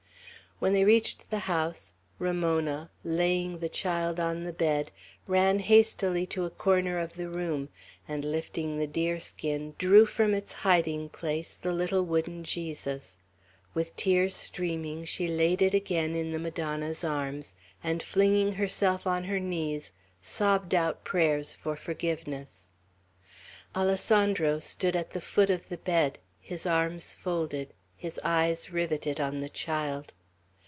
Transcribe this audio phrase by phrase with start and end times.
[0.59, 4.91] When they reached the house, Ramona, laying the child on the bed,
[5.25, 7.69] ran hastily to a corner of the room,
[8.07, 13.17] and lifting the deerskin, drew from its hiding place the little wooden Jesus.
[13.73, 19.23] With tears streaming, she laid it again in the Madonna's arms, and flinging herself on
[19.23, 22.69] her knees, sobbed out prayers for forgiveness.
[23.75, 29.39] Alessandro stood at the foot of the bed, his arms folded, his eyes riveted on
[29.39, 30.13] the child.